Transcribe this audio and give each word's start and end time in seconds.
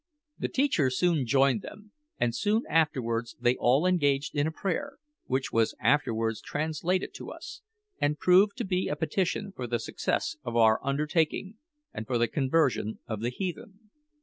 The 0.39 0.47
teacher 0.47 0.89
soon 0.89 1.27
joined 1.27 1.61
them, 1.61 1.91
and 2.19 2.33
soon 2.33 2.63
afterwards 2.67 3.35
they 3.39 3.55
all 3.59 3.85
engaged 3.85 4.33
in 4.35 4.47
a 4.47 4.51
prayer, 4.51 4.97
which 5.25 5.51
was 5.53 5.75
afterwards 5.79 6.41
translated 6.41 7.13
to 7.13 7.29
us, 7.29 7.61
and 7.99 8.17
proved 8.17 8.57
to 8.57 8.65
be 8.65 8.87
a 8.87 8.95
petition 8.95 9.51
for 9.55 9.67
the 9.67 9.77
success 9.77 10.37
of 10.43 10.55
our 10.55 10.79
undertaking 10.83 11.57
and 11.93 12.07
for 12.07 12.17
the 12.17 12.27
conversion 12.27 12.97
of 13.05 13.21
the 13.21 13.29
heathen. 13.29 13.91